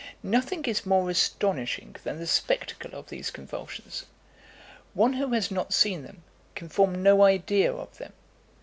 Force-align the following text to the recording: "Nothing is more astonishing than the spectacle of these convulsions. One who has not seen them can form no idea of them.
"Nothing 0.23 0.63
is 0.65 0.83
more 0.83 1.11
astonishing 1.11 1.95
than 2.03 2.17
the 2.17 2.25
spectacle 2.25 2.95
of 2.95 3.09
these 3.09 3.29
convulsions. 3.29 4.05
One 4.95 5.13
who 5.13 5.27
has 5.33 5.51
not 5.51 5.75
seen 5.75 6.01
them 6.01 6.23
can 6.55 6.69
form 6.69 7.03
no 7.03 7.21
idea 7.21 7.71
of 7.71 7.99
them. 7.99 8.11